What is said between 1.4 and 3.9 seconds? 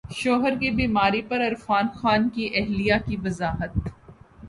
عرفان خان کی اہلیہ کی وضاحت